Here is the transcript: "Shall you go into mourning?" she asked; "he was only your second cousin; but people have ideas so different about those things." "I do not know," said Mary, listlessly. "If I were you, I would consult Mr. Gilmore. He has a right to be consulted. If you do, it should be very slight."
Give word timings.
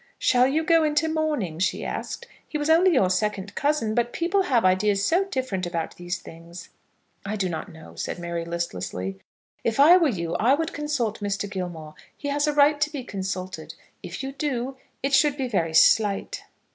"Shall 0.17 0.47
you 0.47 0.63
go 0.63 0.83
into 0.83 1.07
mourning?" 1.07 1.59
she 1.59 1.85
asked; 1.85 2.25
"he 2.47 2.57
was 2.57 2.71
only 2.71 2.91
your 2.93 3.11
second 3.11 3.53
cousin; 3.53 3.93
but 3.93 4.11
people 4.13 4.41
have 4.41 4.65
ideas 4.65 5.05
so 5.05 5.25
different 5.25 5.67
about 5.67 5.95
those 5.97 6.15
things." 6.17 6.69
"I 7.23 7.35
do 7.35 7.47
not 7.49 7.71
know," 7.71 7.93
said 7.93 8.17
Mary, 8.17 8.43
listlessly. 8.43 9.19
"If 9.63 9.79
I 9.79 9.97
were 9.97 10.09
you, 10.09 10.33
I 10.37 10.55
would 10.55 10.73
consult 10.73 11.19
Mr. 11.19 11.47
Gilmore. 11.47 11.93
He 12.17 12.29
has 12.29 12.47
a 12.47 12.53
right 12.53 12.81
to 12.81 12.89
be 12.91 13.03
consulted. 13.03 13.75
If 14.01 14.23
you 14.23 14.31
do, 14.31 14.75
it 15.03 15.13
should 15.13 15.37
be 15.37 15.47
very 15.47 15.75
slight." 15.75 16.45